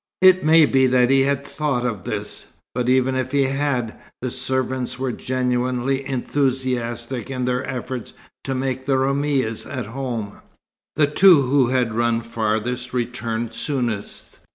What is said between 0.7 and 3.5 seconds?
that he had thought of this. But even if he